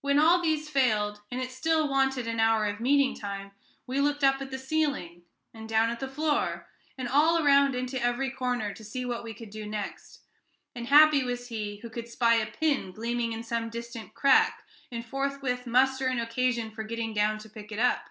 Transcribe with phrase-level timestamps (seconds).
[0.00, 3.50] When all these failed, and it still wanted an hour of meeting time,
[3.86, 8.02] we looked up at the ceiling, and down at the floor, and all around into
[8.02, 10.20] every corner, to see what we could do next;
[10.74, 15.04] and happy was he who could spy a pin gleaming in some distant crack, and
[15.04, 18.08] forthwith muster an occasion for getting down to pick it up.